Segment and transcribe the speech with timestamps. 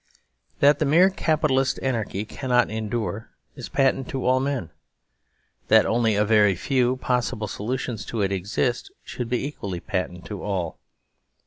[0.61, 4.71] That the mere Capitalist anarchy cannot endure is patent to all men.
[5.67, 10.41] That only a very few possible solutions to it exist should be equally patent to
[10.41, 10.79] all.